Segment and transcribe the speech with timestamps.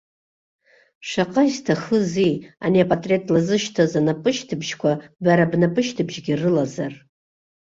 [1.09, 2.33] Шаҟа исҭахызи,
[2.65, 4.91] ани апатреҭ лазышьҭыз анапышьҭыбжьқәа
[5.23, 6.93] бара бнапышьҭыбжьгьы рылазар!